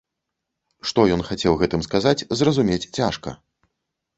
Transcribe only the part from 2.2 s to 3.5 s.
зразумець цяжка.